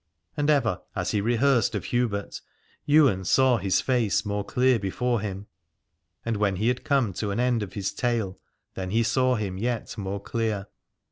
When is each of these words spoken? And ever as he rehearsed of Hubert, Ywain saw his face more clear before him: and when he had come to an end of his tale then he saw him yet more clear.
And 0.35 0.49
ever 0.49 0.81
as 0.95 1.11
he 1.11 1.21
rehearsed 1.21 1.75
of 1.75 1.83
Hubert, 1.85 2.41
Ywain 2.89 3.23
saw 3.23 3.57
his 3.57 3.81
face 3.81 4.25
more 4.25 4.43
clear 4.43 4.79
before 4.79 5.21
him: 5.21 5.45
and 6.25 6.37
when 6.37 6.55
he 6.55 6.69
had 6.69 6.83
come 6.83 7.13
to 7.13 7.29
an 7.29 7.39
end 7.39 7.61
of 7.61 7.73
his 7.73 7.91
tale 7.91 8.39
then 8.73 8.89
he 8.89 9.03
saw 9.03 9.35
him 9.35 9.59
yet 9.59 9.95
more 9.99 10.19
clear. 10.19 10.65